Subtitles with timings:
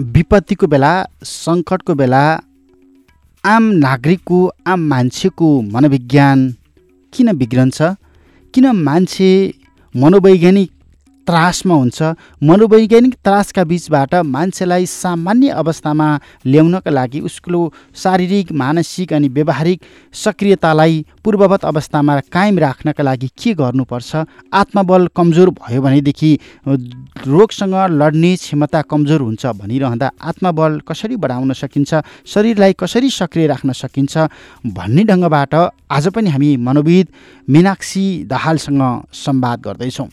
[0.00, 0.90] विपत्तिको बेला
[1.24, 2.22] सङ्कटको बेला
[3.44, 6.38] आम नागरिकको आम मान्छेको मनोविज्ञान
[7.12, 7.78] किन बिग्रन्छ?
[8.54, 9.30] किन मान्छे
[9.94, 10.70] मनोवैज्ञानिक
[11.26, 12.02] त्रासमा हुन्छ।
[12.42, 16.08] मनोवैज्ञानिक त्रासका बिचबाट मान्छेलाई सामान्य अवस्थामा
[16.46, 19.78] ल्याउनका लागि उसको शारीरिक मानसिक अनि व्यवहारिक
[20.14, 24.10] सक्रियतालाई पूर्ववत अवस्थामा कायम राख्नका लागि के गर्नुपर्छ?
[24.52, 26.30] आत्मबल कमजोर भयो भनेदेखि
[27.26, 31.94] रोगसँग लड्ने क्षमता कमजोर हुन्छ भनिरहँदा आत्मबल कसरी बढाउन सकिन्छ?
[32.26, 34.14] शरीरलाई कसरी सक्रिय राख्न सकिन्छ?
[34.66, 35.54] भन्ने ढङ्गबाट
[35.90, 37.06] आज पनि हामी मनोविद
[37.48, 38.82] मिनाक्षी दाहालसँग
[39.14, 40.08] संवाद गर्दैछौँ।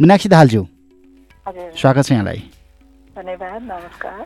[0.00, 0.62] मिनाक्षी दाहालज्यू
[1.76, 2.38] स्वागत छ यहाँलाई।
[3.16, 4.24] धन्यवाद नमस्कार।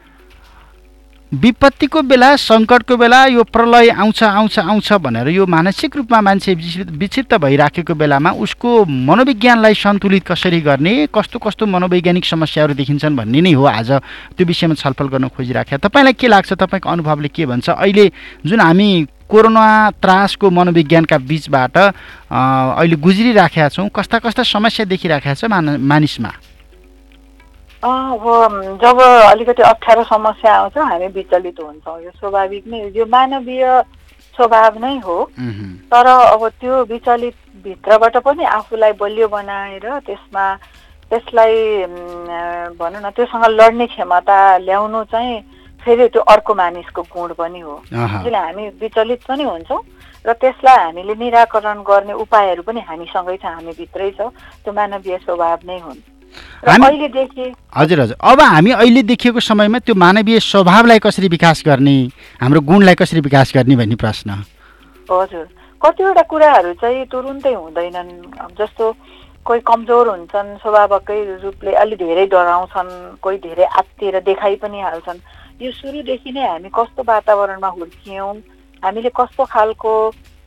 [1.35, 7.35] विपत्तिको बेला सङ्कटको बेला यो प्रलय आउँछ आउँछ आउँछ भनेर यो मानसिक रूपमा मान्छे विक्षिप्त
[7.35, 13.65] भइराखेको बेलामा उसको मनोविज्ञानलाई सन्तुलित कसरी गर्ने कस्तो कस्तो मनोवैज्ञानिक समस्याहरू देखिन्छन् भन्ने नै हो
[13.67, 13.91] आज
[14.39, 17.69] त्यो विषयमा छलफल गर्न खोजिराखेका तपाईँलाई के लाग्छ तपाईँको अनुभवले के भन्छ?
[17.71, 18.07] अहिले
[18.47, 18.89] जुन हामी
[19.27, 19.67] कोरोना
[19.99, 26.31] त्रासको मनोविज्ञानका बिचबाट अहिले गुज्रिराखेका छौँ कस्ता कस्ता समस्या देखिराखेका छ मान मानिसमा?
[27.87, 33.65] अब जब अलिकति अप्ठ्यारो समस्या आउँछ हामी विचलित हुन्छौँ। यो स्वाभाविक नै यो मानवीय
[34.35, 35.17] स्वभाव नै हो।
[35.93, 40.45] तर अब त्यो विचलित भित्रबाट पनि आफूलाई बलियो बनाएर त्यसमा
[41.11, 41.55] त्यसलाई
[42.75, 44.37] भनौँ न त्योसँग लड्ने क्षमता
[44.67, 45.41] ल्याउनु चाहिँ
[45.81, 49.81] फेरि त्यो अर्को मानिसको गुण पनि हो। त्यसले हामी विचलित पनि हुन्छौँ
[50.27, 54.35] र त्यसलाई हामीले निराकरण गर्ने उपायहरू पनि हामीसँगै छ। हामीभित्रै छ।
[54.67, 56.16] त्यो मानवीय स्वभाव नै हुन्।
[56.67, 61.97] हजुर हजुर। अब हामी अहिले देखिएको समयमा त्यो मानवीय स्वभावलाई कसरी विकास गर्ने
[62.41, 64.31] हाम्रो गुणलाई कसरी विकास गर्ने भन्ने प्रश्न।
[65.11, 65.47] हजुर।
[65.81, 68.11] कतिवटा कुराहरू चाहिँ तुरुन्तै हुँदैनन्।
[68.59, 68.85] जस्तो
[69.47, 75.19] कोही कमजोर हुन्छन् स्वभावकै रूपले अलि धेरै डराउँछन् कोही धेरै आत्तिएर देखाइ पनि हाल्छन्।
[75.63, 78.35] यो सुरुदेखि नै हामी कस्तो वातावरणमा हुर्कियौँ
[78.83, 79.93] हामीले कस्तो खालको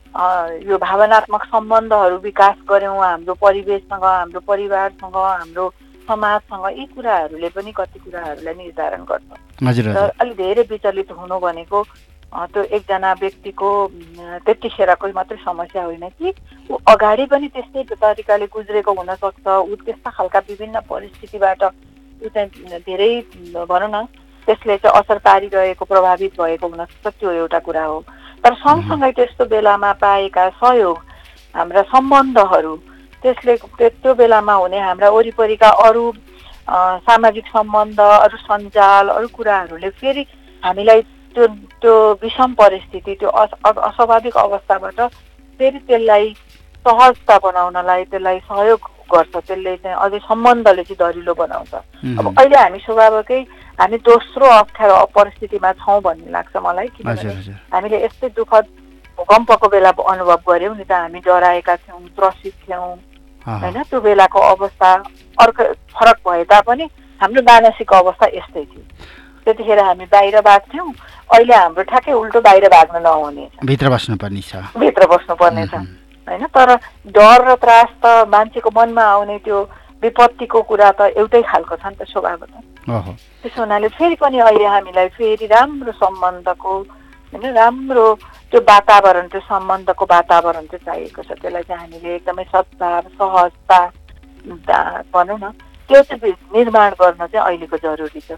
[0.10, 5.66] यो भावनात्मक सम्बन्धहरू विकास गऱ्यौँ हाम्रो परिवेशसँग हाम्रो परिवारसँग हाम्रो
[6.08, 9.30] समाजसँग यी कुराहरूले पनि कति कुराहरूलाई निर्धारण गर्छ।
[9.62, 11.84] र अलिक धेरै विचलित हुनु भनेको
[12.34, 13.70] त्यो एकजना व्यक्तिको
[14.46, 16.34] त्यतिखेरको मात्रै समस्या होइन कि
[16.70, 23.12] ऊ अगाडि पनि त्यस्तै तरिकाले गुज्रेको हुनसक्छ। ऊ त्यस्ता खालका विभिन्न परिस्थितिबाट ऊ चाहिँ धेरै
[23.70, 24.06] भनौँ न
[24.48, 28.00] त्यसले चाहिँ असर पारिरहेको प्रभावित भएको हुनसक्छ। त्यो एउटा कुरा हो।
[28.44, 30.98] तर सँगसँगै त्यस्तो बेलामा पाएका सहयोग
[31.56, 32.76] हाम्रा सम्बन्धहरू
[33.24, 36.04] त्यसले त्यो बेलामा हुने हाम्रा वरिपरिका अरू
[37.04, 40.26] सामाजिक सम्बन्ध अरू सञ्जाल अरू कुराहरूले फेरि
[40.64, 41.02] हामीलाई
[41.36, 41.48] त्यो
[41.82, 45.02] त्यो विषम परिस्थिति त्यो अस्वाभाविक अवस्थाबाट
[45.60, 46.34] फेरि त्यसलाई
[46.86, 51.74] सहजता बनाउनलाई त्यसलाई सहयोग गर्छ त्यसले चाहिँ अझै सम्बन्धले चाहिँ दरिलो बनाउँछ।
[52.20, 53.42] अब अहिले हामी स्वभावकै
[53.80, 57.34] हामी दोस्रो अप्ठ्यारो परिस्थितिमा छौँ भन्ने लाग्छ मलाई किनभने
[57.74, 58.66] हामीले यस्तै दुःखद
[59.18, 62.96] भूकम्पको बेला अनुभव गऱ्यौँ नि त हामी डराएका थियौँ त्रसित थियौँ
[63.46, 63.78] होइन?
[63.90, 64.90] त्यो बेलाको अवस्था
[65.38, 65.64] अर्को
[65.96, 66.86] फरक भए तापनि
[67.20, 68.84] हाम्रो मानसिक अवस्था यस्तै थियो।
[69.46, 70.88] त्यतिखेर हामी बाहिर भाग्थ्यौँ
[71.36, 75.76] अहिले हाम्रो ठ्याक्कै उल्टो बाहिर भाग्न नहुने भित्र बस्नुपर्ने छ। भित्र बस्नुपर्ने छ।
[76.28, 76.46] होइन?
[76.56, 76.70] तर
[77.16, 79.58] डर र त्रास त मान्छेको मनमा आउने त्यो
[80.04, 82.52] विपत्तिको कुरा त एउटै खालको छ नि त स्वभावत।
[83.42, 86.74] त्यसो हुनाले फेरि पनि अहिले हामीलाई फेरि राम्रो सम्बन्धको
[87.32, 87.46] होइन?
[87.56, 88.06] राम्रो
[88.52, 93.80] त्यो वातावरण त्यो सम्बन्धको वातावरण चाहिँ चाहिएको छ। त्यसलाई चाहिँ हामीले एकदमै सद्भाव सहजता
[95.14, 95.52] भनौँ न
[95.90, 98.38] त्यो चाहिँ निर्माण गर्न चाहिँ अहिलेको जरुरी छ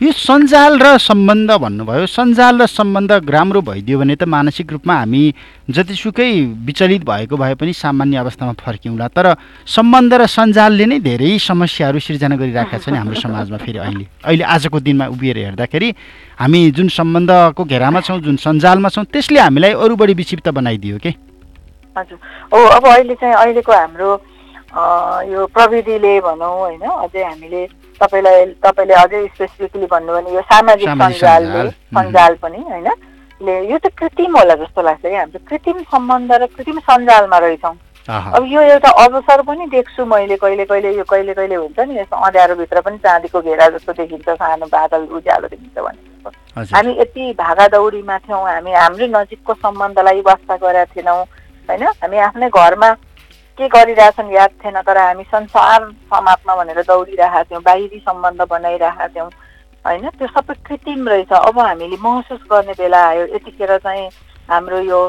[0.00, 5.22] यो सञ्जाल र सम्बन्ध भन्नुभयो। सञ्जाल र सम्बन्ध राम्रो भइदियो भने त मानसिक रूपमा हामी
[5.70, 6.30] जतिसुकै
[6.66, 9.26] विचलित भएको भए पनि सामान्य अवस्थामा फर्क्यौँला तर
[9.66, 14.44] सम्बन्ध र सञ्जालले नै धेरै समस्याहरू सिर्जना गरिराखेका छ नि हाम्रो समाजमा फेरि अहिले। अहिले
[14.46, 15.88] आजको दिनमा उभिएर हेर्दाखेरि
[16.38, 21.10] हामी जुन सम्बन्धको घेरामा छौँ जुन सञ्जालमा छौँ त्यसले हामीलाई अरू बढी विक्षिप्त बनाइदियो के?
[21.96, 22.18] हजुर।
[22.54, 24.10] हो अब अहिले चाहिँ अहिलेको हाम्रो
[24.68, 27.66] यो प्रविधिले भनौँ होइन अझै हामीले
[28.00, 32.88] तपाईँलाई तपाईँले अझै स्पेसिफिकली भन्नुभयो भने यो सामाजिक सञ्जालले सञ्जाल पनि होइन?
[33.40, 37.76] यो चाहिँ कृत्रिम होला जस्तो लाग्छ कि हाम्रो कृत्रिम सम्बन्ध र कृत्रिम सञ्जालमा रहेछौँ।
[38.08, 42.16] अब यो एउटा अवसर पनि देख्छु मैले कहिले कहिले यो कहिले कहिले हुन्छ नि यस्तो
[42.16, 46.06] अँध्यारोभित्र पनि चाँदीको घेरा जस्तो देखिन्छ सानो बादल उज्यालो देखिन्छ भने
[46.72, 51.20] हामी यति भागादौडीमा थियौँ हामी हाम्रै नजिकको सम्बन्धलाई वास्ता गरेका थिएनौँ
[51.68, 51.84] होइन?
[52.02, 52.90] हामी आफ्नै घरमा
[53.58, 59.30] के गरिरहेछन् याद थिएन तर हामी संसार समात्न भनेर दौडिरहेका थियौँ बाहिरी सम्बन्ध बनाइरहेका थियौँ
[59.84, 60.08] होइन?
[60.18, 64.08] त्यो सबै कृत्रिम रहेछ। अब हामीले महसुस गर्ने बेला आयो। यतिखेर चाहिँ
[64.50, 65.00] हाम्रो यो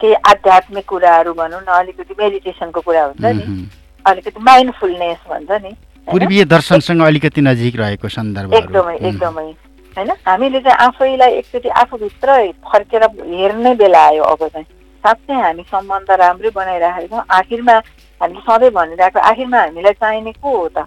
[0.00, 3.68] केही आध्यात्मिक कुराहरू भनौँ न अलिकति मेडिटेसनको कुरा हुन्छ नि।
[4.04, 5.72] अलिकति माइन्डफुलनेस भन्छ नि
[6.08, 9.50] पूर्वीय दर्शनसँग अलिकति नजिक रहेको सन्दर्भ एकदमै एकदमै।
[9.96, 10.10] होइन?
[10.26, 12.28] हामीले चाहिँ आफैलाई एकचोटि आफूभित्र
[12.66, 14.66] फर्केर हेर्ने बेला आयो अब चाहिँ।
[15.02, 17.74] साँच्चै हामी सम्बन्ध राम्रै बनाइराखेको छौँ। आखिरमा
[18.20, 20.86] हामीले सधैँ भनिरहेको आखिरमा हामीलाई चाहिने को हो त?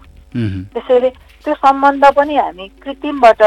[0.72, 1.10] त्यसैले
[1.44, 3.42] त्यो सम्बन्ध पनि हामी कृत्रिमबाट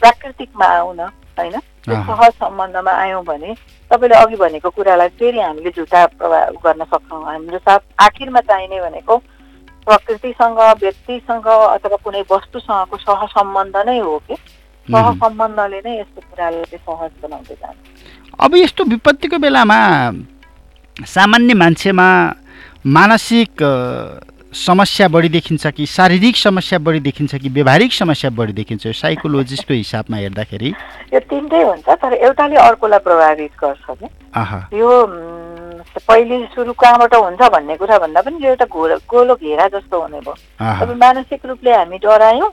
[0.00, 1.08] प्राकृतिकमा आउँ न
[1.38, 1.56] होइन?
[1.84, 3.54] त्यो सहज सम्बन्धमा आयौँ भने
[3.90, 9.16] तपाईँले अघि भनेको कुरालाई फेरि हामीले झुटा प्रभाव गर्न सक्छौँ। हाम्रो साथ आखिरमा चाहिने भनेको
[9.88, 14.36] प्रकृतिसँग व्यक्तिसँग अथवा कुनै वस्तुसँगको सहसम्बन्ध नै हो कि?
[14.88, 17.76] सहसम्बन्धले नै यस्तो कुरालाई सहज बनाउँदै जान्छ।
[18.40, 19.78] अब यस्तो विपत्तिको बेलामा
[20.96, 22.08] सामान्य मान्छेमा
[22.86, 23.62] मानसिक
[24.54, 28.86] समस्या बढी देखिन्छ कि शारीरिक समस्या बढी देखिन्छ कि व्यवहारिक समस्या बढी देखिन्छ?
[28.86, 30.70] साइकोलोजिस्टको हिसाबमा हेर्दाखेरि।
[31.14, 34.06] यो तिनटै हुन्छ तर एउटाले अर्कोलाई प्रभावित गर्छ कि
[34.80, 34.90] यो
[36.06, 40.20] पहिले सुरु कहाँबाट हुन्छ भन्ने कुरा भन्दा पनि यो एउटा घोलो गोलो घेरा जस्तो हुने
[40.22, 42.50] भयो। मानसिक रूपले हामी डरायौँ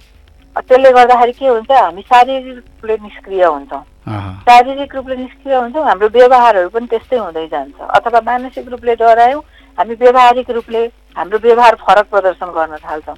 [0.57, 3.83] त्यसले गर्दाखेरि के हुन्छ हामी शारीरिक रूपले निष्क्रिय हुन्छौँ।
[4.47, 9.41] शारीरिक रूपले निष्क्रिय हुन्छौँ हाम्रो व्यवहारहरू पनि त्यस्तै हुँदै जान्छ। अथवा मानसिक रूपले डरायौँ
[9.77, 10.85] हामी व्यवहारिक रूपले
[11.17, 13.17] हाम्रो व्यवहार फरक प्रदर्शन गर्न थाल्छौँ।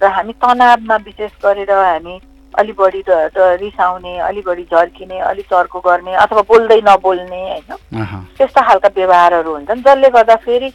[0.00, 2.14] र हामी तनावमा विशेष गरेर हामी
[2.54, 8.16] अलि बढी रिसाउने अलि बढी झर्किने अलि चर्को गर्ने अथवा बोल्दै नबोल्ने होइन?
[8.38, 10.68] त्यस्ता खालका व्यवहारहरू हुन्छन् जसले गर्दा फेरि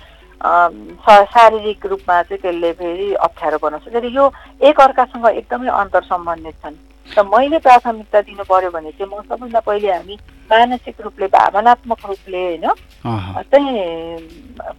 [0.43, 4.25] शारीरिक रूपमा चाहिँ त्यसले फेरि अप्ठ्यारो बनाउँछ फेरि यो
[4.69, 6.75] एक अर्कासँग एकदमै अन्तर सम्बन्धित छन्
[7.07, 10.15] र मैले प्राथमिकता दिनु पर्यो भने चाहिँ म सबभन्दा पहिले हामी
[10.51, 12.67] मानसिक रूपले भावनात्मक रूपले होइन
[13.51, 13.71] चाहिँ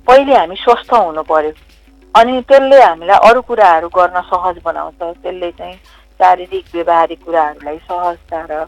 [0.07, 1.53] पहिले हामी स्वस्थ हुनु पर्यो
[2.15, 5.75] अनि त्यसले हामीलाई अरू कुराहरू गर्न सहज बनाउँछ। त्यसले चाहिँ
[6.21, 8.65] शारीरिक व्यवहारिक कुराहरूलाई सहजता र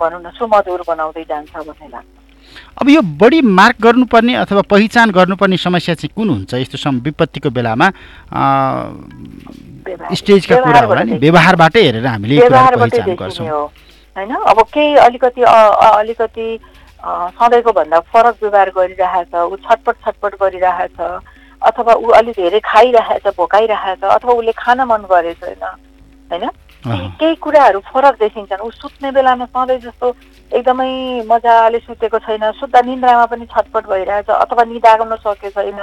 [0.00, 2.23] भनौँ न सुमधुर बनाउँदै जान्छ भन्ने लाग्छ।
[2.80, 6.54] अब यो बढी मार्क गर्नुपर्ने अथवा पहिचान गर्नुपर्ने समस्या चाहिँ कुन हुन्छ?
[6.54, 7.90] यस्तो विपत्तिको बेलामा
[10.14, 13.48] स्टेजका कुरा होला नि। व्यवहारबाटै हेरेर हामीले पहिचान गर्छौँ।
[14.16, 14.34] होइन?
[14.34, 16.48] अब केही अलिकति अलिकति
[17.04, 21.00] सधैँको भन्दा फरक व्यवहार गरिरहेछ ऊ छटपट छटपट गरिरहेछ
[21.62, 25.64] अथवा ऊ अलिक धेरै खाइरहेछ भोकाइरहेछ अथवा उसले खान मन गरेको छैन
[26.32, 26.44] होइन?
[26.86, 30.06] केही कुराहरू फरक देखिन्छन्। ऊ सुत्ने बेलामा सधैँ जस्तो
[30.52, 35.80] एकदमै मजाले सुतेको छैन। सुत्दा निन्द्रामा पनि छटपट भइरहेछ अथवा निदाग्न सकेको छैन।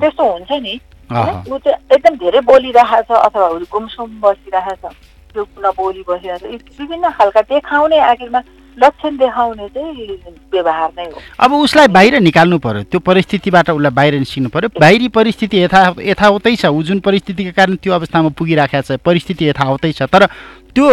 [0.00, 0.74] त्यस्तो हुन्छ नि।
[1.08, 4.84] ऊ चाहिँ एकदम धेरै बोलिरहेछ अथवा गुमसुम बसिरहेछ।
[5.32, 6.44] त्यो नबोली बसिरहेछ।
[6.80, 8.40] विभिन्न खालका देखाउने आखिरमा
[8.78, 10.06] लक्षण देखाउने चाहिँ
[10.52, 15.08] व्यवहार नै हो। अब उसलाई बाहिर निकाल्नु पर्यो। त्यो परिस्थितिबाट उसलाई बाहिर निस्किनु पर्यो। बाहिरी
[15.08, 20.02] परिस्थिति यथा यथावतै छ। ऊ जुन परिस्थितिका कारण त्यो अवस्थामा पुगिराखेको छ परिस्थिति यथावतै छ।
[20.06, 20.26] तर
[20.74, 20.88] त्यो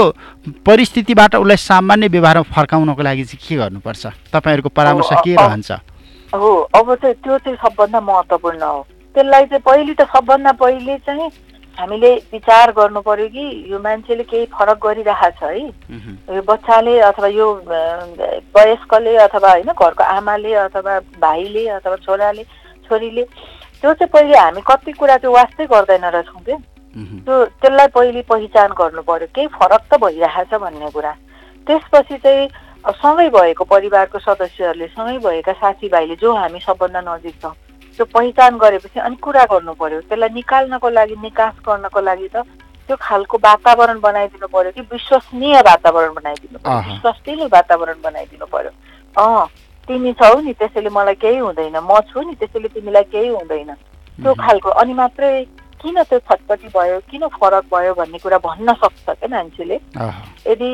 [0.65, 4.04] परिस्थितिबाट उसलाई सामान्य व्यवहारमा फर्काउनको लागि चाहिँ के गर्नुपर्छ?
[4.34, 5.72] तपाईँहरूको परामर्श के रहन्छ?
[6.34, 8.80] हो अब चाहिँ त्यो चाहिँ सबभन्दा महत्त्वपूर्ण हो।
[9.15, 11.30] त्यसलाई चाहिँ पहिले त सबभन्दा पहिले चाहिँ
[11.79, 17.48] हामीले विचार गर्नु पर्यो कि यो मान्छेले केही फरक गरिरहेछ है। यो बच्चाले अथवा यो
[18.55, 22.44] वयस्कले अथवा होइन घरको आमाले अथवा भाइले अथवा छोराले
[22.88, 23.24] छोरीले
[23.82, 26.58] त्यो चाहिँ पहिले हामी कति कुरा त्यो वास्तै गर्दैन रहेछौँ क्या।
[26.96, 31.12] त्यो त्यसलाई पहिले पहिचान गर्नु पर्यो। केही फरक त भइरहेछ भन्ने कुरा।
[31.67, 32.48] त्यसपछि चाहिँ
[32.86, 37.53] सँगै भएको परिवारको सदस्यहरूले सँगै भएका साथीभाइले जो हामी सबभन्दा नजिक छौँ
[37.96, 42.44] त्यो पहिचान गरेपछि अनि कुरा गर्नु पर्यो। त्यसलाई निकाल्नको लागि निकास गर्नको लागि त
[42.88, 48.72] त्यो खालको वातावरण बनाइदिनु पर्यो कि विश्वसनीय वातावरण बनाइदिनु पर्यो। विश्वसनीय वातावरण बनाइदिनु पर्यो।
[49.16, 49.48] अँ
[49.88, 53.72] तिमी छौ नि त्यसैले मलाई केही हुँदैन। म छु नि त्यसैले तिमीलाई केही हुँदैन।
[54.22, 55.32] त्यो खालको अनि मात्रै
[55.82, 59.78] किन त्यो छटपटी भयो किन फरक भयो भन्ने कुरा भन्न सक्छ क्या मान्छेले?
[60.48, 60.70] यदि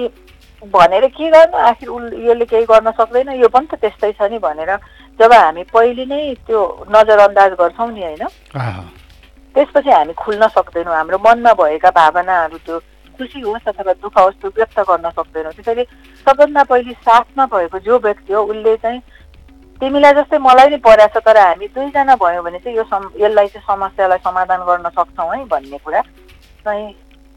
[0.63, 1.57] भनेर के गर्नु?
[1.57, 4.71] आखिर उल यसले केही गर्न सक्दैन। यो पनि त त्यस्तै छ नि भनेर
[5.19, 8.23] जब हामी पहिले नै त्यो नजरअन्दाज गर्छौँ नि होइन?
[9.55, 12.79] त्यसपछि हामी खुल्न सक्दैनौँ। हाम्रो मनमा भएका भावनाहरू त्यो
[13.17, 15.83] खुसी होस् अथवा दुःख होस् त्यो व्यक्त गर्न सक्दैनौँ। त्यसैले
[16.25, 19.01] सबभन्दा पहिले साथमा भएको जो व्यक्ति हो उसले चाहिँ
[19.81, 23.47] तिमीलाई जस्तै मलाई नै परेको छ तर हामी दुईजना भयौँ भने चाहिँ यो सम यसलाई
[23.49, 26.01] चाहिँ समस्यालाई समाधान गर्न सक्छौँ है भन्ने कुरा
[26.65, 26.85] चाहिँ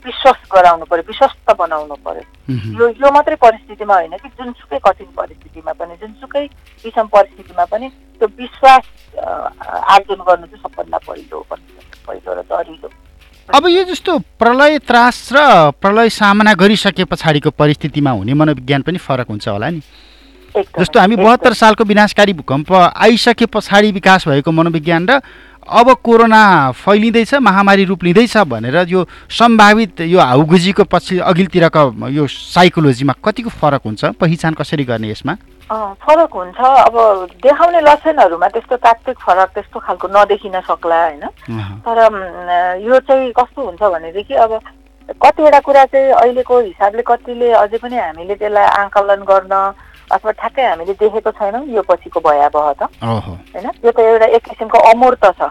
[0.04, 2.24] विश्वास गराउनु पर्यो विश्वस्त बनाउनु पर्यो
[2.78, 6.44] यो यो मात्रै परिस्थितिमा होइन कि जुनसुकै कठिन परिस्थितिमा पनि जुनसुकै
[6.84, 7.88] विषम परिस्थितिमा पनि
[8.20, 8.84] त्यो विश्वास
[9.94, 11.46] आर्जन गर्नु चाहिँ सबभन्दा पहिलो।
[12.04, 12.88] पहिलो र दरिलो
[13.48, 15.38] अब यो जस्तो प्रलय त्रास र
[15.80, 19.80] प्रलय सामना गरिसके पछाडिको परिस्थितिमा हुने मनोविज्ञान पनि फरक हुन्छ होला नि।
[20.54, 25.20] जस्तो हामी। बहत्तर सालको विनाशकारी भूकम्प आइसके पछाडि विकास भएको मनोविज्ञान र
[25.64, 33.14] अब कोरोना फैलिँदैछ महामारी रूप लिँदैछ भनेर यो सम्भावित यो हाउगुजीको पछि अघिल्तिरको यो साइकोलोजीमा
[33.24, 34.04] कतिको फरक हुन्छ?
[34.20, 35.34] पहिचान कसरी गर्ने यसमा?
[36.04, 36.94] फरक हुन्छ। अब
[37.42, 41.24] देखाउने लक्षणहरूमा त्यस्तो तात्विक फरक त्यस्तो खालको नदेखिन सक्ला होइन?
[41.88, 41.96] तर
[42.84, 44.60] यो चाहिँ कस्तो हुन्छ भनेदेखि अब
[45.08, 49.54] कतिवटा कुरा चाहिँ अहिलेको हिसाबले कतिले अझै पनि हामीले त्यसलाई आकलन गर्न
[50.14, 53.66] अथवा ठ्याक्कै हामीले देखेको छैनौँ यो पछिको भयावह त होइन?
[53.84, 55.50] यो त एउटा एक किसिमको अमूर्त छ।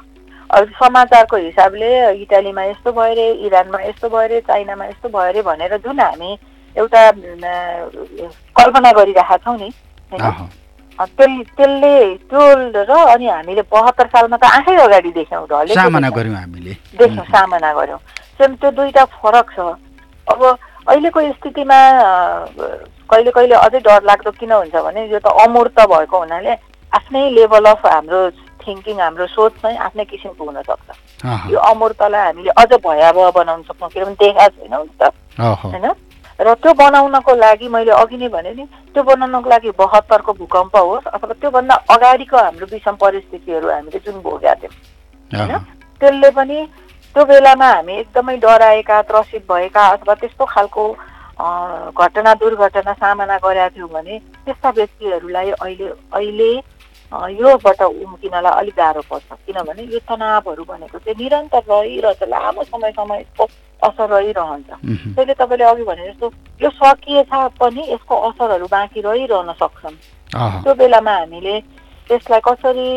[0.50, 1.90] अब समाचारको हिसाबले
[2.22, 6.32] इटालीमा यस्तो भयो अरे इरानमा यस्तो भयो अरे चाइनामा यस्तो भयो अरे भनेर जुन हामी
[6.76, 7.02] एउटा
[8.58, 9.70] कल्पना गरिरहेका छौँ नि
[10.12, 10.50] होइन?
[10.94, 11.94] त्यस त्यसले
[12.30, 16.74] त्यो र अनि हामीले बहत्तर सालमा त आँखै अगाडि देख्यौँ ढलेको सामना देख्यौँ। गऱ्यौँ हामीले।
[17.02, 18.00] देख्यौँ सामना गऱ्यौँ।
[18.38, 19.60] त्यो दुईटा फरक छ।
[20.30, 20.42] अब
[20.88, 21.80] अहिलेको स्थितिमा
[23.14, 26.54] कहिले कहिले अझै डर लाग्दो किन हुन्छ भने यो त अमूर्त भएको हुनाले
[26.92, 28.22] आफ्नै लेभल अफ हाम्रो
[28.64, 30.88] थिङ्किङ हाम्रो सोच चाहिँ आफ्नै किसिमको हुनसक्छ
[31.52, 35.12] यो अमूर्तलाई हामीले अझ भयावह बनाउन सक्छौँ किनभने देखाएको छैनौँ नि त
[35.64, 35.88] होइन?
[36.40, 38.64] र त्यो बनाउनको लागि मैले अघि नै भने नि
[38.96, 44.54] त्यो बनाउनको लागि बहत्तरको भूकम्प होस् अथवा त्योभन्दा अगाडिको हाम्रो विषम परिस्थितिहरू हामीले जुन भोगेका
[44.62, 44.74] थियौँ।
[45.32, 45.58] अह,
[46.02, 46.58] त्यसले पनि
[47.16, 50.84] त्यो बेलामा हामी एकदमै डराएका त्रसित भएका अथवा त्यस्तो खालको
[51.38, 56.52] घटना दुर्घटना सामना गरेका थियौँ भने त्यस्ता व्यक्तिहरूलाई अहिले अहिले
[57.12, 63.44] योबाट उम्किनलाई अलिक गाह्रो पर्छ। किनभने यो तनावहरू भनेको चाहिँ निरन्तर रहिरहन्छ लामो समयसम्म यसको
[63.82, 64.70] असर रहिरहन्छ।
[65.14, 66.28] त्यसले तपाईँले अघि भने जस्तो
[66.62, 69.96] यो सकिएछ पनि यसको असरहरू बाँकी रहिरहन सक्छन्।
[70.64, 71.60] त्यो बेलामा हामीले
[72.10, 72.90] त्यसलाई कसरी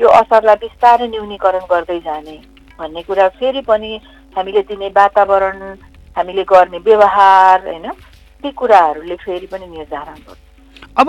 [0.00, 2.36] यो असरलाई बिस्तारै न्यूनीकरण गर्दै जाने
[2.78, 3.90] भन्ने कुरा फेरि पनि
[4.36, 5.58] हामीले दिने वातावरण
[6.18, 7.86] हामीले गर्ने व्यवहार होइन?
[8.42, 10.40] ती कुराहरूले फेरि पनि निर्धारण गर्छ
[10.98, 11.08] अब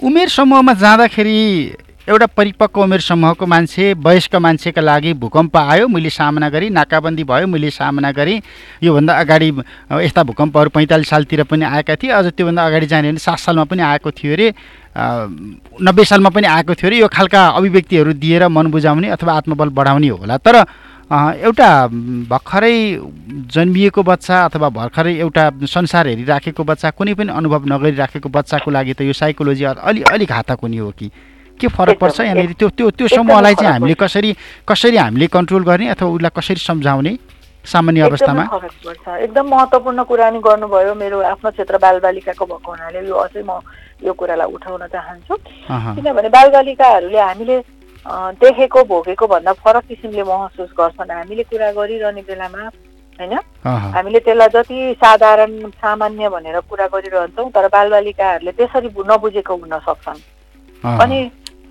[0.00, 1.40] उमेर समूहमा जाँदाखेरि
[2.08, 7.46] एउटा परिपक्व उमेर समूहको मान्छे वयस्क मान्छेका लागि भूकम्प आयो मैले सामना गरेँ नाकाबन्दी भयो
[7.46, 8.40] मैले सामना गरेँ।
[8.82, 9.48] योभन्दा अगाडि
[10.04, 13.82] यस्ता भूकम्पहरू पैँतालिस सालतिर पनि आएका थिए अझ त्योभन्दा अगाडि जाने भने सात सालमा पनि
[13.82, 14.48] आएको थियो अरे
[15.80, 20.08] नब्बे सालमा पनि आएको थियो अरे यो खालका अभिव्यक्तिहरू दिएर मन बुझाउने अथवा आत्मबल बढाउने
[20.08, 20.64] होला। तर
[21.12, 21.70] एउटा
[22.32, 22.76] भर्खरै
[23.54, 29.00] जन्मिएको बच्चा अथवा भर्खरै एउटा संसार हेरिराखेको बच्चा कुनै पनि अनुभव नगरिराखेको बच्चाको लागि त
[29.04, 31.10] यो साइकोलोजी अलि अलिक घातक हुने हो कि?
[31.60, 32.20] के फरक पर्छ?
[32.20, 34.30] यहाँनिर त्यो त्यो त्यो समूहलाई चाहिँ हामीले कसरी
[34.68, 37.12] कसरी हामीले कन्ट्रोल गर्ने अथवा उसलाई कसरी सम्झाउने
[37.64, 38.44] सामान्य अवस्थामा?
[38.44, 43.42] फरक पर्छ। एकदम महत्त्वपूर्ण कुरा नि गर्नुभयो। मेरो आफ्नो क्षेत्र बालबालिकाको भएको हुनाले यो अझै
[43.44, 43.60] म
[44.04, 45.34] यो कुरालाई उठाउन चाहन्छु।
[45.68, 47.56] किनभने बालबालिकाहरूले हामीले
[48.06, 52.62] देखेको भोगेको भन्दा फरक किसिमले महसुस गर्छन्। हामीले कुरा गरिरहने बेलामा
[53.18, 53.34] होइन?
[53.64, 60.20] हामीले त्यसलाई जति साधारण सामान्य भनेर कुरा गरिरहन्छौँ तर बालबालिकाहरूले त्यसरी नबुझेको हुन सक्छन्।
[60.84, 61.18] अनि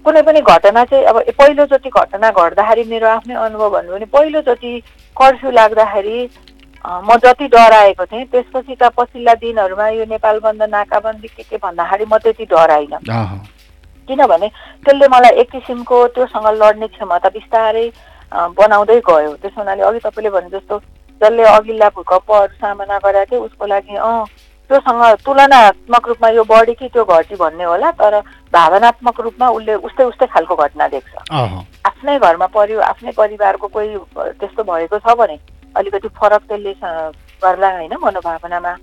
[0.06, 4.72] कुनै पनि घटना चाहिँ अब पहिलोचोटि घटना घट्दाखेरि मेरो आफ्नै अनुभव भन्नु भने पहिलोचोटि
[5.18, 6.18] कर्फ्यू लाग्दाखेरि
[6.84, 12.18] म जति डराएको थिएँ त्यसपछिका पछिल्ला दिनहरूमा यो नेपाल बन्द नाकाबन्दी के के भन्दाखेरि म
[12.20, 13.00] त्यति डराइनँ।
[14.08, 14.48] किनभने
[14.86, 17.88] त्यसले मलाई एक किसिमको त्योसँग लड्ने क्षमता बिस्तारै
[18.58, 20.80] बनाउँदै गयो। त्यस हुनाले अघि तपाईँले भने जस्तो
[21.22, 24.26] जसले अघिल्ला भूकम्पहरू सामना थियो उसको लागि अँ
[24.70, 28.20] त्योसँग तुलनात्मक रूपमा यो बढी कि त्यो घटी भन्ने होला तर
[28.54, 31.14] भावनात्मक रूपमा उसले उस्तै उस्तै खालको घटना देख्छ।
[31.86, 33.98] आफ्नै घरमा पर्यो आफ्नै परिवारको कोही
[34.40, 35.38] त्यस्तो भएको छ भने
[35.76, 36.74] अलिकति फरक त्यसले
[37.44, 38.74] गर्ला होइन मनोभावनामा।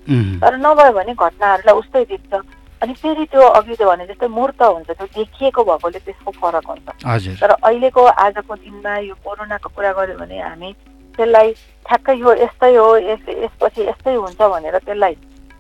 [0.43, 2.33] तर नभयो भने घटनाहरूलाई उस्तै देख्छ।
[2.83, 7.41] अनि फेरि त्यो अघि त्यो भने जस्तै मूर्त हुन्छ त्यो देखिएको भएकोले त्यसको फरक हुन्छ।
[7.41, 10.71] तर अहिलेको आजको दिनमा यो कोरोनाको कुरा गऱ्यो भने हामी
[11.17, 11.49] त्यसलाई
[11.87, 15.15] ठ्याक्कै यो यस्तै हो यस यसपछि यस्तै हुन्छ भनेर त्यसलाई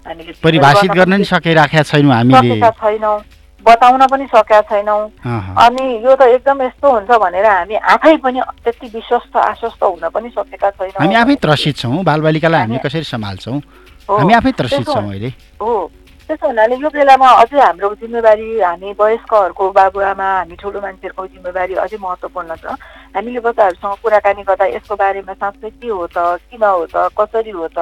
[0.06, 3.18] हामीले परिभाषित गर्न नि सकिराखेका छैनौँ हामीले। छैनौँ
[3.60, 8.86] बताउन पनि सकेका छैनौँ। अनि यो त एकदम यस्तो हुन्छ भनेर हामी आफै पनि त्यति
[8.96, 13.60] विश्वस्त आश्वस्त हुन पनि सकेका छैनौँ। हामी आफै त्रसित छौँ बालबालिकालाई हामी कसरी सम्हाल्छौँ?
[14.08, 15.90] हामी आफै त्रसित छौँ अहिले। हो।
[16.30, 21.99] त्यसो हुनाले यो बेलामा अझै हाम्रो जिम्मेवारी हामी वयस्कहरूको बाबुआमा हामी ठुलो मान्छेहरूको जिम्मेवारी अझै
[21.99, 22.78] महत्त्वपूर्ण छ।
[23.14, 27.66] हामीले बच्चाहरूसँग कुराकानी गर्दा यसको बारेमा साँच्चै के हो त किन हो त कसरी हो
[27.75, 27.78] त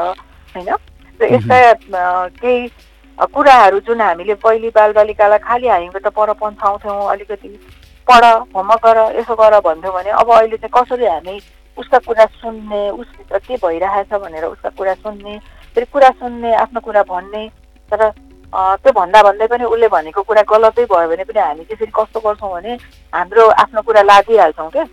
[0.56, 0.70] होइन?
[1.20, 1.58] र यस्ता
[2.40, 2.60] केही
[3.18, 7.48] कुराहरू जुन हामीले पहिले बालबालिकालाई खालि हामीबाट पर पन्छाउँथ्यौँ अलिकति
[8.08, 8.24] पढ
[8.56, 11.36] होमवर्क गर यसो गर भन्थ्यौँ भने अब अहिले चाहिँ कसरी हामी
[11.76, 15.38] उसका कुरा सुन्ने उसभित्र के भइरहेछ भनेर उसका कुरा सुन्ने
[15.76, 17.44] फेरि कुरा सुन्ने आफ्नो कुरा भन्ने
[17.92, 18.08] तर
[18.48, 22.50] त्यो भन्दा भन्दै पनि उसले भनेको कुरा गलतै भयो भने पनि हामी फेरि कस्तो गर्छौँ
[22.52, 22.72] भने
[23.12, 24.84] हाम्रो आफ्नो कुरा लादिहाल्छौँ क्या।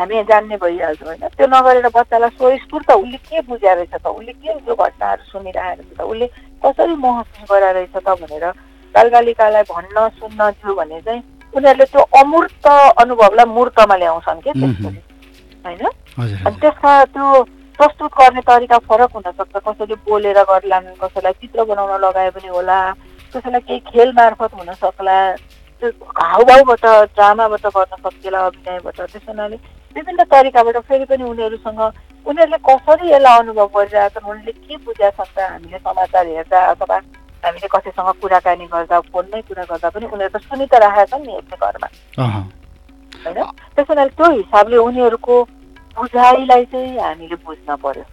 [0.00, 4.06] हामी जान्ने भइहाल्छौँ होइन। त्यो नगरेर बच्चालाई स्वस्फूर्त उसले के बुझाएको रहेछ त?
[4.08, 6.00] उसले के त्यो घटनाहरू सुनिरहेको छ त?
[6.00, 6.26] उसले
[6.64, 8.44] कसरी महसुस गराइरहेछ त भनेर
[8.94, 11.22] बालबालिकालाई भन्न सुन्न दियो भने चाहिँ
[11.54, 12.66] उनीहरूले त्यो अमूर्त
[13.04, 15.00] अनुभवलाई मूर्तमा ल्याउँछन् क्या त्यसपछि
[15.66, 15.84] होइन?
[16.16, 17.28] अनि त्यसका त्यो
[17.78, 22.78] प्रस्तुत गर्ने तरिका फरक हुनसक्छ कसैले बोलेर गर्लान् कसैलाई चित्र बनाउन लगाए पनि होला
[23.34, 25.16] कसैलाई केही खेल मार्फत हुन सक्ला
[25.82, 25.90] त्यो
[26.22, 29.56] हाउभाउबाट ड्रामाबाट गर्न सकिएला अभिनयबाट। त्यस हुनाले
[29.96, 31.80] विभिन्न तरिकाबाट फेरि पनि उनीहरूसँग
[32.26, 36.96] उनीहरूले कसरी यसलाई अनुभव गरिरहेछन् उनीहरूले के बुझाएको छ हामीले समाचार हेर्दा अथवा
[37.42, 41.32] हामीले कसैसँग कुराकानी गर्दा फोनमै कुरा गर्दा पनि उनीहरू त सुनि त राखेका छन् नि
[41.58, 41.88] घरमा।
[42.18, 43.38] होइन?
[43.74, 45.36] त्यस हुनाले त्यो हिसाबले उनीहरूको
[45.96, 48.04] बुझाइलाई चाहिँ हामीले बुझ्न पर्यो।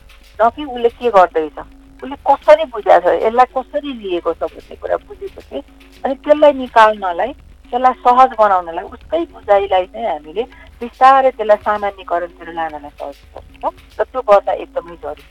[0.42, 1.58] न कि उसले के गर्दैछ?
[2.04, 3.22] उसले कसरी बुझाएको छ?
[3.26, 5.58] यसलाई कसरी लिएको छ भन्ने कुरा बुझेपछि
[6.06, 7.32] अनि त्यसलाई निकाल्नलाई
[7.72, 10.44] त्यसलाई सहज बनाउनलाई उसकै बुझाइलाई चाहिँ हामीले
[10.82, 13.18] बिस्तारै त्यसलाई सामान्यकरणतिर लानलाई सहज
[13.62, 15.24] पर्छ र त्यो गर्दा एकदमै जरुरी।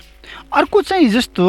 [0.59, 1.45] अर्को चाहिँ जस्तो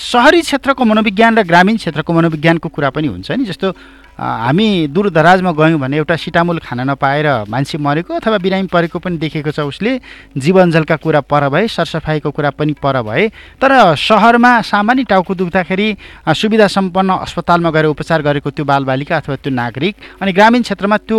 [0.00, 3.68] सहरी क्षेत्रको मनोविज्ञान र ग्रामीण क्षेत्रको मनोविज्ञानको कुरा पनि हुन्छ नि जस्तो
[4.14, 9.50] हामी दूरदराजमा गयौँ भने एउटा सिटामुल खान नपाएर मान्छे मरेको अथवा बिरामी परेको पनि देखेको
[9.50, 9.98] छ उसले।
[10.38, 13.28] जीवनजलका कुरा पर भए सरसफाइको कुरा पनि पर भए।
[13.58, 15.88] तर सहरमा सामान्य टाउको दुख्दाखेरि
[16.30, 21.18] सुविधा सम्पन्न अस्पतालमा गएर उपचार गरेको त्यो बालबालिका अथवा त्यो नागरिक अनि ग्रामीण क्षेत्रमा त्यो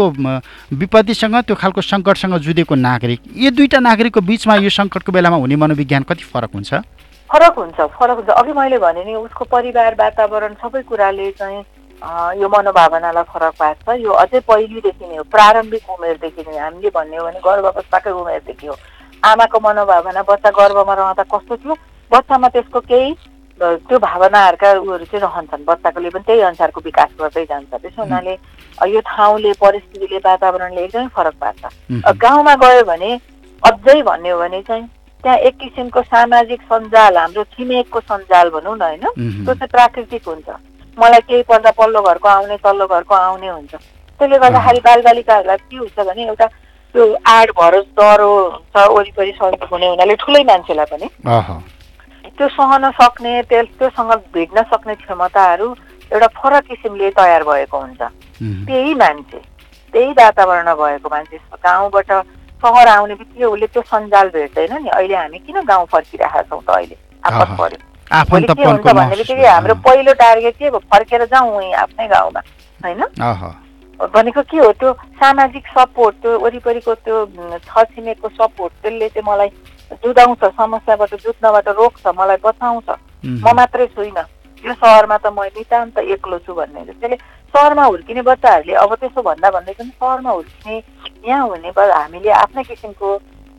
[0.80, 6.04] विपत्तिसँग त्यो खालको सङ्कटसँग जुधेको नागरिक यो दुईवटा नागरिकको बिचमा यो सङ्कटको बेलामा हुने मनोविज्ञान
[6.08, 6.74] कति फरक हुन्छ?
[7.30, 11.64] फरक हुन्छ फरक हुन्छ। अघि मैले भने नि उसको परिवार वातावरण सबै कुराले चाहिँ
[12.40, 17.26] यो मनोभावनालाई फरक पार्छ। यो अझै पहिलेदेखि नै हो। प्रारम्भिक उमेरदेखि नै हामीले भन्ने हो
[17.26, 18.76] भने गर्भावस्थाकै उमेरदेखि हो।
[19.24, 21.74] आमाको मनोभावना बच्चा गर्भमा रहँदा कस्तो थियो?
[22.12, 23.14] बच्चामा त्यसको केही
[23.60, 28.34] त्यो भावनाहरूका उयोहरू चाहिँ रहन्छन्। बच्चाकोले पनि त्यही अनुसारको विकास गर्दै जान्छ। त्यसो हुनाले
[28.92, 31.64] यो ठाउँले परिस्थितिले वातावरणले एकदमै फरक पार्छ।
[32.20, 33.12] गाउँमा गयो भने
[33.64, 34.86] अझै भन्ने हो भने चाहिँ
[35.24, 39.06] त्यहाँ एक किसिमको सामाजिक सञ्जाल हाम्रो छिमेकको सञ्जाल भनौँ न होइन?
[39.46, 40.50] त्यो चाहिँ प्राकृतिक हुन्छ।
[40.98, 43.74] मलाई केही पर्दा पल्लो घरको आउने तल्लो घरको आउने हुन्छ।
[44.20, 46.46] त्यसले गर्दाखेरि बालबालिकाहरूलाई के हुन्छ भने एउटा
[46.96, 51.08] त्यो आड भरोस डह्रो हुन्छ वरिपरि सजिलो हुने हुनाले ठुलै मान्छेलाई पनि
[52.38, 55.68] त्यो सहन सक्ने त्यस त्योसँग भिड्न सक्ने क्षमताहरू
[56.12, 58.02] एउटा फरक किसिमले तयार भएको हुन्छ।
[58.42, 59.40] त्यही मान्छे
[59.94, 62.12] त्यही वातावरण भएको मान्छे गाउँबाट
[62.64, 66.70] सहर आउने बित्तिकै उसले त्यो सञ्जाल भेट्दैन नि। अहिले हामी किन गाउँ फर्किरहेका छौँ त
[66.70, 66.96] अहिले?
[67.24, 67.78] आपत अहँ।
[68.12, 72.08] भोलि के हुन्छ आफन्तपनको भन्ने महसुस बित्तिकै हाम्रो। पहिलो टार्गेट के फर्केर जाउँ यहीँ आफ्नै
[72.08, 72.42] गाउँमा
[72.86, 73.02] होइन?
[74.14, 74.72] भनेको के हो?
[74.78, 77.18] त्यो सामाजिक सपोर्ट त्यो वरिपरिको त्यो
[77.66, 79.50] छरछिमेकको सपोर्ट त्यसले चाहिँ मलाई
[80.04, 84.26] जुदाउँछ समस्याबाट जुत्नबाट रोक्छ मलाई बचाउँछ। उहुँ, म मात्रै छुइनँ।
[84.66, 87.18] यो सहरमा त म नितान्त एक्लो छु भन्ने त्यसले
[87.54, 90.76] सहरमा हुर्किने बच्चाहरूले अब त्यसो भन्दा भन्दै पनि सहरमा हुर्किने
[91.26, 93.10] यहाँ हुने हामीले आफ्नै किसिमको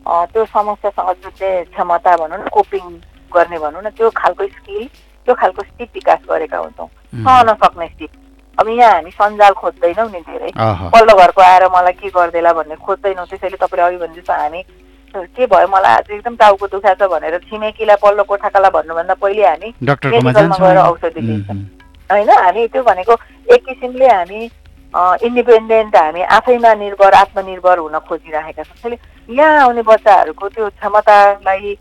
[0.06, 2.84] त्यो समस्यासँग जुझ्ने क्षमता भनौँ न कोपिङ
[3.34, 4.84] गर्ने भनौँ न त्यो खालको स्किल
[5.26, 8.10] त्यो खालको सिप विकास गरेका हुन्छौँ। सहन सक्ने सिप
[8.58, 10.50] अब यहाँ हामी सञ्जाल खोज्दैनौँ नि धेरै।
[10.92, 14.62] पल्लो घरको आएर मलाई के गरिदिएला भन्ने खोज्दैनौँ। त्यसैले तपाईँले अघि भने जस्तो हामी
[15.14, 19.68] के भयो मलाई आज एकदम टाउको दुखाएको छ भनेर छिमेकीलाई पल्लो कोठाकालाई भन्नुभन्दा पहिले हामी
[19.80, 21.56] मेडिकलमा गएर औषधि लिन्छौँ।
[22.10, 23.14] होइन हामी त्यो भनेको
[23.54, 24.40] एक किसिमले हामी
[25.26, 28.96] इन्डिपेन्डेन्ट हामी आफैमा निर्भर आत्मनिर्भर हुन खोजिरहेका छौँ। त्यसले
[29.36, 31.76] यहाँ आउने बच्चाहरूको त्यो क्षमतालाई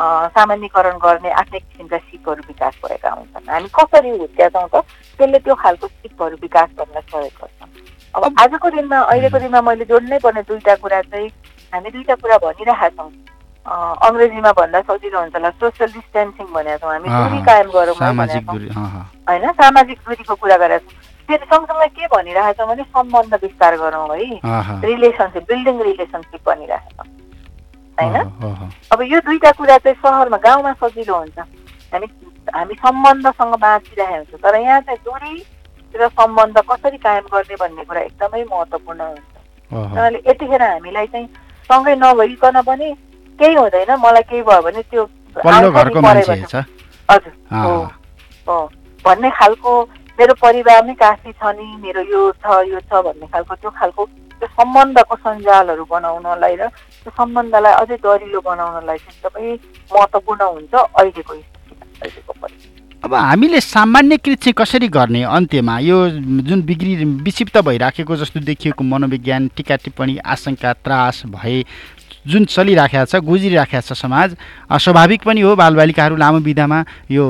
[0.00, 4.84] सामान्यकरण गर्ने आफ्नै किसिमका सिपहरू विकास भएका हुन्छन्। हामी कसरी हुर्किया छौँ त
[5.18, 7.58] त्यसले त्यो खालको सिपहरू विकास गर्न सहयोग गर्छ।
[8.16, 11.28] अब आजको दिनमा अहिलेको दिनमा मैले जोड्नै पर्ने दुईवटा कुरा चाहिँ
[11.72, 13.10] हामी दुईवटा कुरा भनिरहेका छौँ
[14.08, 17.94] अङ्ग्रेजीमा भन्दा सजिलो हुन्छ होला सोसियल डिस्टेन्सिङ भनेका छौँ हामी दूरी कायम गरौँ
[19.28, 24.08] होइन सामाजिक दूरीको कुरा गरेका छौँ फेरि सँगसँगै के भनिरहेको छौँ भने सम्बन्ध विस्तार गरौँ
[24.16, 27.19] है। रिलेसनसिप बिल्डिङ रिलेसनसिप भनिरहेको छौँ
[28.02, 31.38] होइन अब यो दुईटा कुरा चाहिँ सहरमा गाउँमा सजिलो हुन्छ
[31.92, 32.06] हामी
[32.48, 35.34] हामी सम्बन्धसँग बाँचिरहेको हुन्छौँ तर यहाँ चाहिँ दूरी
[35.94, 39.30] र सम्बन्ध कसरी कायम गर्ने भन्ने कुरा एकदमै महत्त्वपूर्ण हुन्छ
[39.70, 41.26] उनीहरूले यतिखेर हामीलाई चाहिँ
[41.70, 42.92] सँगै नभइकन पनि
[43.38, 45.04] केही हुँदैन मलाई केही भयो भने त्यो
[45.38, 45.70] हजुर
[49.04, 49.72] भन्ने खालको
[50.20, 54.04] मेरो परिवारमै काफी छ नि मेरो यो छ यो छ भन्ने खालको त्यो खालको
[54.40, 56.66] त्यो सम्बन्धको सञ्जालहरू बनाउनलाई र
[57.04, 59.54] त्यो सम्बन्धलाई अझै दरिलो बनाउनलाई चाहिँ एकदमै
[59.90, 65.78] महत्त्वपूर्ण हुन्छ अहिलेको अहिलेको परिस्थितिमा अब हामीले सामान्यकृत चाहिँ कसरी गर्ने अन्त्यमा?
[65.80, 65.96] यो
[66.44, 66.92] जुन बिग्रि
[67.24, 71.64] विक्षिप्त भइराखेको जस्तो देखिएको मनोविज्ञान टिका टिप्पणी आशंका त्रास भए
[72.26, 74.36] जुन चलिराखेको छ गुजिराखेको छ समाज
[74.68, 77.24] स्वाभाविक पनि हो बालबालिकाहरू लामो विधामा यो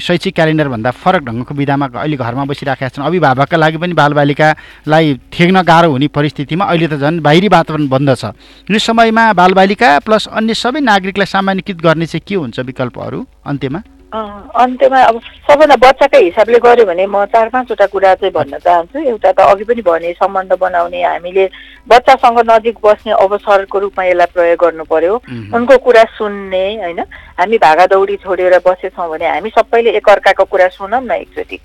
[0.00, 5.90] शैक्षिक क्यालेन्डरभन्दा फरक ढङ्गको विधामा अहिले घरमा बसिराखेका छन्। अभिभावकका लागि पनि बालबालिकालाई थेग्न गाह्रो
[5.92, 8.32] हुने परिस्थितिमा अहिले त झन् बाहिरी वातावरण बन्द छ।
[8.70, 13.18] यो समयमा बालबालिका प्लस अन्य सबै नागरिकलाई सामान्यकृत गर्ने चाहिँ के हुन्छ विकल्पहरू?
[13.44, 13.80] अन्त्यमा
[14.12, 19.30] अन्त्यमा अब सबैलाई बच्चाकै हिसाबले गऱ्यो भने म चार पाँचवटा कुरा चाहिँ भन्न चाहन्छु। एउटा
[19.32, 21.44] त अघि पनि भने सम्बन्ध बनाउने हामीले
[21.86, 25.14] बच्चासँग नजिक बस्ने अवसरको रूपमा यसलाई प्रयोग गर्नु पर्यो।
[25.54, 27.00] उनको कुरा सुन्ने होइन?
[27.38, 31.58] हामी भागादौडी छोडेर बसेछौँ भने हामी सबैले एकअर्काको कुरा सुनौँ न एकचोटि।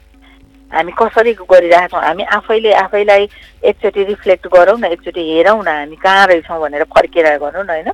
[0.71, 3.23] हामी कसरी गरिरहेका छौँ हामी आफैले आफैलाई
[3.69, 7.89] एकचोटि रिफ्लेक्ट गरौँ न एकचोटि हेरौँ न हामी कहाँ रहेछौँ भनेर फर्केर गरौँ न होइन?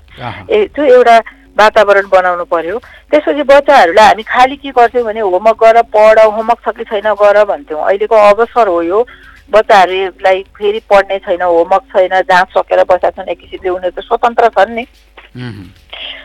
[0.50, 1.16] ए त्यो एउटा
[1.58, 2.78] वातावरण बनाउनु पर्यो।
[3.12, 7.44] त्यसपछि बच्चाहरूलाई हामी खालि के गर्थ्यौँ भने होमवर्क गर पढ होमवर्क छ कि छैन गर
[7.46, 9.06] भन्थ्यौँ। अहिलेको अवसर हो यो।
[9.52, 14.50] बच्चाहरूलाई फेरि पढ्ने छैन होमवर्क छैन जहाँ सकेर बसेका छन् एक किसिमले उनीहरू त स्वतन्त्र
[14.56, 14.86] छन् नि।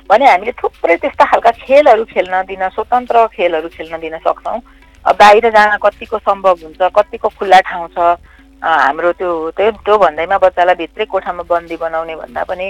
[0.07, 4.59] भने हामीले थुप्रै त्यस्ता खालका खेलहरू खेल्न दिन स्वतन्त्र खेलहरू खेल्न दिन सक्छौँ।
[5.05, 7.99] बाहिर जान कतिको सम्भव हुन्छ कतिको खुल्ला ठाउँ छ।
[8.63, 12.67] हाम्रो त्यो त्यो त्यो भन्दैमा बच्चालाई भित्रै कोठामा बन्दी बनाउने भन्दा पनि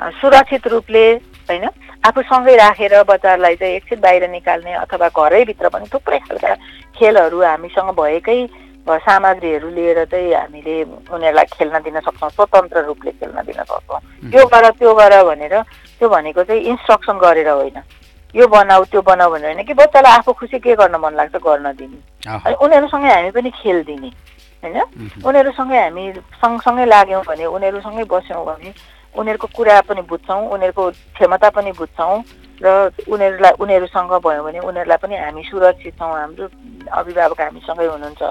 [0.00, 1.04] सुरक्षित रूपले
[1.48, 1.64] होइन
[2.06, 6.54] आफूसँगै राखेर बच्चाहरूलाई चाहिँ एकछिन बाहिर निकाल्ने अथवा घरैभित्र पनि थुप्रै खालका
[6.94, 8.40] खेलहरू हामीसँग भएकै
[8.88, 10.76] सामग्रीहरू लिएर चाहिँ हामीले
[11.12, 14.00] उनीहरूलाई खेल्न दिन सक्छौँ स्वतन्त्र रूपले खेल्न दिन सक्छौँ।
[14.32, 15.54] यो गर त्यो गर भनेर
[16.00, 17.76] त्यो भनेको चाहिँ इन्स्ट्रक्सन गरेर होइन।
[18.34, 21.72] यो बनाऊ त्यो बनाऊ भनेर होइन कि बच्चालाई आफू खुसी के गर्न मन लाग्छ गर्न
[21.76, 24.08] दिने। अनि उनीहरूसँगै हामी पनि खेलिदिने
[24.62, 24.76] होइन?
[24.78, 26.04] मह्म। उनीहरूसँगै हामी
[26.40, 28.72] सँगसँगै लाग्यौँ भने उनीहरूसँगै बस्यौँ भने
[29.14, 30.84] उनीहरूको कुरा पनि बुझ्छौँ उनीहरूको
[31.16, 32.22] क्षमता पनि बुझ्छौँ
[32.60, 32.66] र
[33.08, 36.46] उनीहरूलाई उनीहरूसँग भयो भने उनीहरूलाई पनि हामी सुरक्षित छौँ हाम्रो
[36.90, 38.22] अभिभावक हामीसँगै हुनुहुन्छ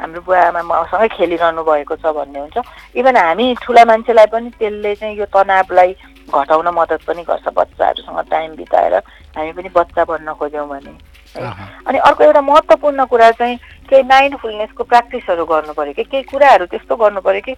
[0.00, 2.56] हाम्रो बुवा आमा मसँगै खेलिरहनु भएको छ भन्ने हुन्छ।
[3.00, 5.90] इभन हामी ठुला मान्छेलाई पनि त्यसले चाहिँ यो तनावलाई
[6.28, 8.94] घटाउन मद्दत पनि गर्छ बच्चाहरूसँग टाइम बिताएर।
[9.36, 10.92] हामी पनि बच्चा बन्न खोज्यौँ भने।
[11.38, 13.56] अनि अर्को एउटा महत्त्वपूर्ण कुरा चाहिँ
[13.88, 17.54] केही माइन्डफुलनेसको प्र्याक्टिसहरू गर्नु पऱ्यो कि केही कुराहरू त्यस्तो गर्नु पऱ्यो कि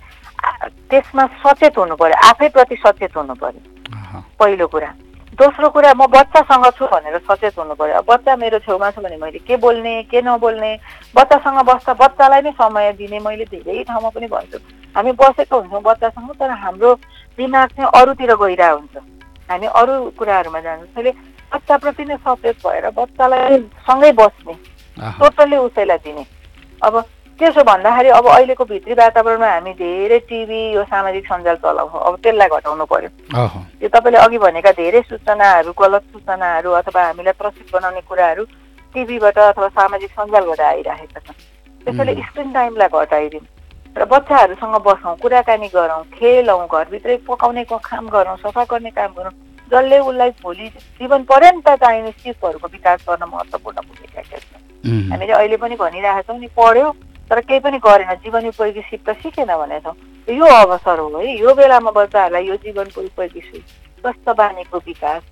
[0.91, 4.91] त्यसमा सचेत हुनु पऱ्यो आफैप्रति सचेत हुनु पऱ्यो पहिलो कुरा।
[5.38, 9.17] दोस्रो कुरा म बच्चासँग छु भनेर सचेत हुनु पऱ्यो अब बच्चा मेरो छेउमा छ भने
[9.17, 10.73] मैले के बोल्ने के नबोल्ने
[11.14, 14.59] बच्चासँग बस्दा बच्चालाई नै समय दिने मैले धेरै ठाउँमा पनि भन्छु।
[14.97, 16.95] हामी बसेको हुन्छौँ बच्चासँग तर हाम्रो
[17.38, 18.97] दिमाग चाहिँ अरूतिर गइरहेको हुन्छ।
[19.51, 21.11] हामी अरू कुराहरूमा जान्छौँ। त्यसैले
[21.52, 24.54] बच्चाप्रति नै सचेत भएर बच्चालाई सँगै बस्ने।
[25.18, 26.24] टोटल्ली उसैलाई दिने।
[26.84, 26.94] अब
[27.40, 32.48] त्यसो भन्दाखेरि अब अहिलेको भित्री वातावरणमा हामी धेरै टिभी यो सामाजिक सञ्जाल चलाउँछौँ अब त्यसलाई
[32.48, 33.11] घटाउनु पर्यो।
[33.82, 38.44] यो तपाईँले अघि भनेका धेरै सूचनाहरू गलत सूचनाहरू अथवा हामीलाई त्रसित बनाउने कुराहरू
[38.94, 41.38] टिभीबाट अथवा सामाजिक सञ्जालबाट आइरहेका छन्।
[41.87, 42.14] त्यसैले.
[42.28, 43.46] स्क्रिन टाइमलाई घटाइदिउँ।
[43.96, 49.34] र बच्चाहरूसँग बसौँ कुराकानी गरौँ खेलौँ घरभित्रै पकाउने काम गरौँ सफा गर्ने काम गरौँ।
[49.72, 50.68] जसले उसलाई भोलि
[51.00, 54.52] जीवन पर्यन्त चाहिने सिपहरूको विकास गर्न महत्त्वपूर्ण भूमिका खेल्छ।
[55.11, 56.90] हामीले अहिले पनि भनिरहेका छौँ नि पढ्यो
[57.31, 59.94] तर केही पनि गरेन जीवन उपयोगी सिप त सिकेन भनेछौँ
[60.28, 63.64] यो अवसर हो है यो बेलामा बच्चाहरूलाई यो जीवन उपयोगी सिप
[64.00, 65.22] स्वस्थ बानीको विकास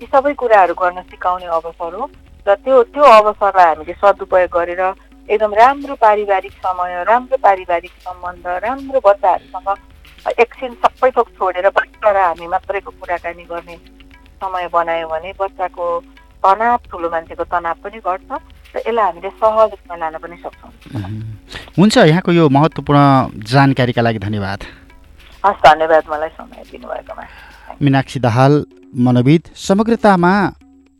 [0.00, 2.10] यी सबै कुराहरू गर्न सिकाउने अवसर हो।
[2.46, 4.82] र त्यो त्यो अवसरलाई हामीले सदुपयोग गरेर
[5.28, 9.68] एकदम राम्रो पारिवारिक समय राम्रो पारिवारिक सम्बन्ध राम्रो बच्चाहरूसँग
[10.30, 13.76] एकछिन सबै थोक छोडेर बच्चा र हामी मात्रैको कुराकानी गर्ने
[14.40, 15.84] समय बनायो भने बच्चाको
[16.44, 18.30] तनाव ठुलो मान्छेको तनाव पनि घट्छ
[18.74, 20.72] र यसलाई हामीले सहज रूपमा लान पनि सक्छौँ।
[21.78, 23.00] हुन्छ यहाँको यो महत्त्वपूर्ण
[23.52, 24.60] जानकारीका लागि धन्यवाद
[25.44, 27.24] हस् धन्यवाद मलाई समय दिनुभएकोमा
[27.84, 28.52] मीनाक्षी दाहाल
[29.06, 30.32] मनोविद समग्रतामा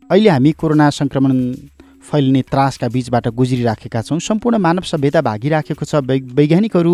[0.09, 1.33] अहिले हामी कोरोना सङ्क्रमण
[2.05, 6.93] फैलिने त्रासका बिचबाट गुज्रिराखेका छौँ। सम्पूर्ण मानव सभ्यता भागिराखेको छ। वैज्ञानिकहरू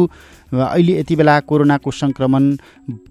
[0.51, 2.43] अहिले यति बेला कोरोनाको सङ्क्रमण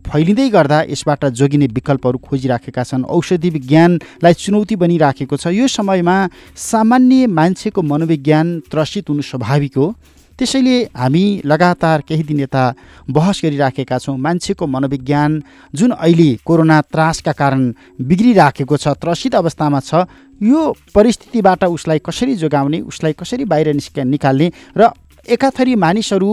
[0.08, 6.16] फैलिँदै गर्दा यसबाट जोगिने विकल्पहरू खोजिराखेका छन्। औषधि विज्ञानलाई चुनौती बनिराखेको छ। यो समयमा
[6.56, 9.94] सामान्य मान्छेको मनोविज्ञान त्रसित हुनु स्वाभाविक हो।
[10.40, 12.64] त्यसैले हामी लगातार केही दिन यता
[13.12, 15.30] बहस गरिराखेका छौँ। मान्छेको मनोविज्ञान
[15.74, 17.60] जुन अहिले कोरोना त्रासका कारण
[18.00, 20.08] बिग्रिराखेको छ त्रसित अवस्थामा छ
[20.40, 20.60] यो
[20.96, 24.88] परिस्थितिबाट उसलाई कसरी जोगाउने उसलाई कसरी बाहिर निस्क निकाल्ने र
[25.28, 26.32] एकाथरी मानिसहरू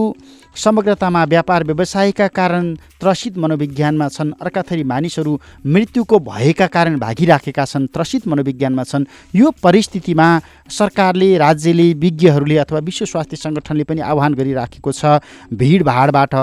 [0.57, 8.27] समग्रतामा व्यापार व्यवसायका कारण त्रसित मनोविज्ञानमा छन्। अर्काथरी मानिसहरू मृत्युको भयका कारण भागिराखेका छन्। त्रसित
[8.27, 10.27] मनोविज्ञानमा छन्। यो परिस्थितिमा
[10.69, 15.21] सरकारले राज्यले विज्ञहरूले अथवा विश्व स्वास्थ्य सङ्गठनले पनि आह्वान गरिराखेको छ।
[15.53, 16.33] भिडभाडबाट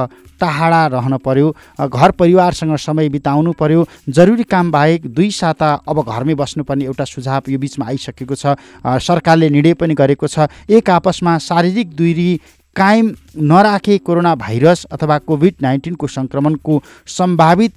[0.41, 1.49] टाढा रहन पर्यो
[1.81, 7.51] घर परिवारसँग समय बिताउनु पर्यो। जरुरी काम बाहेक दुई साता अब घरमै बस्नुपर्ने एउटा सुझाव
[7.51, 12.31] यो बिचमा आइसकेको छ। सरकारले निर्णय पनि गरेको छ। एक आपसमा शारीरिक दूरी
[12.77, 17.73] कायम नराखे कोरोना भाइरस अथवा कोभिड नाइन्टिनको सङ्क्रमणको सम्भावित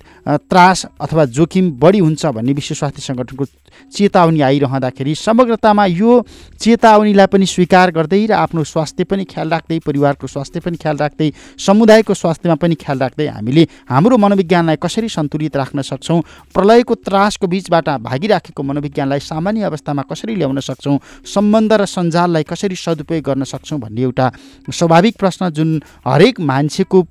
[0.49, 3.45] त्रास अथवा जोखिम बढी हुन्छ भन्ने विश्व स्वास्थ्य सङ्गठनको
[3.91, 6.21] चेतावनी आइरहँदाखेरि समग्रतामा यो
[6.59, 11.31] चेतावनीलाई पनि स्वीकार गर्दै र आफ्नो स्वास्थ्य पनि ख्याल राख्दै परिवारको स्वास्थ्य पनि ख्याल राख्दै
[11.59, 16.21] समुदायको स्वास्थ्यमा पनि ख्याल राख्दै हामीले हाम्रो मनोविज्ञानलाई कसरी सन्तुलित राख्न सक्छौँ
[16.55, 23.23] प्रलयको त्रासको बिचबाट भागिराखेको मनोविज्ञानलाई सामान्य अवस्थामा कसरी ल्याउन सक्छौँ सम्बन्ध र सञ्जाललाई कसरी सदुपयोग
[23.23, 24.31] गर्न सक्छौँ भन्ने एउटा
[24.71, 27.05] स्वाभाविक प्रश्न जुन हरेक मान्छेको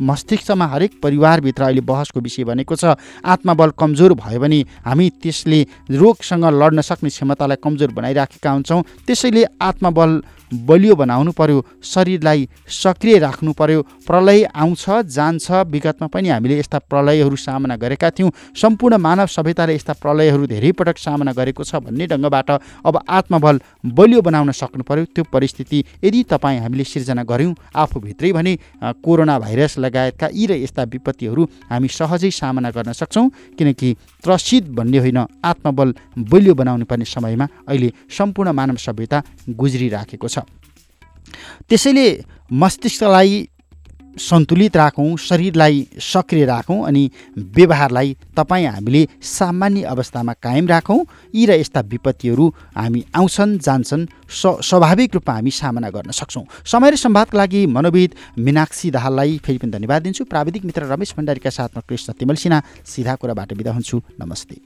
[0.00, 5.60] मस्तिष्कमा हरेक परिवारभित्र अहिले बहसको विषय बनेको छ आत्मबल कमजोर भयो भने हामी त्यसले
[5.92, 10.10] रोगसँग लड्न सक्ने क्षमतालाई कमजोर बनाइराखेका हुन्छौँ। त्यसैले आत्मबल
[10.52, 17.36] बलियो बनाउनु पर्यो शरीरलाई सक्रिय राख्नु पर्यो प्रलय आउँछ जान्छ। विगतमा पनि हामीले यस्ता प्रलयहरू
[17.38, 22.50] सामना गरेका थियौँ। सम्पूर्ण मानव सभ्यताले यस्ता प्रलयहरू धेरै पटक सामना गरेको छ भन्ने ढङ्गबाट
[22.84, 28.52] अब आत्मबल बलियो बनाउन सक्नु पर्यो। त्यो परिस्थिति यदि तपाईँ हामीले सिर्जना गऱ्यौँ आफूभित्रै भने
[29.00, 34.98] कोरोना भाइरस लगायतका यी र यस्ता विपत्तिहरू हामी सहजै सामना गर्न सक्छौँ। किनकि त्रसित भन्ने
[34.98, 35.94] होइन आत्मबल
[36.30, 40.41] बलियो बनाउनु पर्ने समयमा अहिले सम्पूर्ण मानव सभ्यता गुज्रिराखेको छ।
[41.68, 42.06] त्यसैले
[42.52, 43.48] मस्तिष्कलाई
[44.12, 47.10] सन्तुलित राखौँ शरीरलाई सक्रिय राखौँ अनि
[47.56, 50.98] व्यवहारलाई तपाईँ हामीले सामान्य अवस्थामा कायम राखौँ।
[51.34, 56.96] यी र यस्ता विपत्तिहरू हामी आउँछन् जान्छन् स्वाभाविक रूपमा हामी सामना गर्न सक्छौँ। समय र
[56.96, 62.12] सम्वादका लागि मनोविद मिनाक्षी दाहाललाई फेरि पनि धन्यवाद दिन्छु। प्राविधिक मित्र रमेश भण्डारीका साथमा कृष्ण
[62.12, 64.60] तिमल सिन्हा सिधा कुराबाट बिदा हुन्छु। नमस्ते।